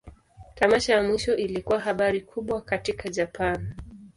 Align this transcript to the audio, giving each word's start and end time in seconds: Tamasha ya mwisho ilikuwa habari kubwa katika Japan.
Tamasha 0.55 0.93
ya 0.95 1.03
mwisho 1.03 1.35
ilikuwa 1.35 1.79
habari 1.79 2.21
kubwa 2.21 2.61
katika 2.61 3.09
Japan. 3.09 3.75